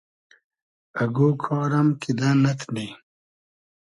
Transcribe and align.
اگۉ 1.01 1.17
کار 1.43 1.71
ام 1.79 1.87
کیدہ 2.01 2.29
نئتنی 2.43 2.87